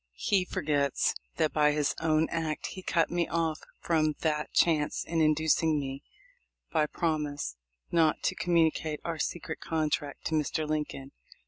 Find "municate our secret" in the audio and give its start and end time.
8.55-9.59